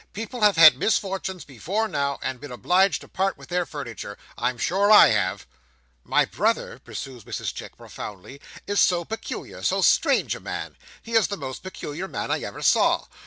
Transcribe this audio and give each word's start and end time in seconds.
People 0.13 0.41
have 0.41 0.55
had 0.57 0.79
misfortunes 0.79 1.45
before 1.45 1.87
now, 1.87 2.17
and 2.23 2.39
been 2.39 2.51
obliged 2.51 3.01
to 3.01 3.07
part 3.07 3.37
with 3.37 3.49
their 3.49 3.67
furniture. 3.67 4.17
I'm 4.35 4.57
sure 4.57 4.89
I 4.91 5.09
have!" 5.09 5.45
"My 6.03 6.25
brother," 6.25 6.79
pursues 6.79 7.23
Mrs 7.23 7.53
Chick 7.53 7.77
profoundly, 7.77 8.41
"is 8.65 8.81
so 8.81 9.05
peculiar—so 9.05 9.83
strange 9.83 10.33
a 10.33 10.39
man. 10.39 10.75
He 11.03 11.13
is 11.13 11.27
the 11.27 11.37
most 11.37 11.61
peculiar 11.61 12.07
man 12.07 12.31
I 12.31 12.39
ever 12.39 12.63
saw. 12.63 13.05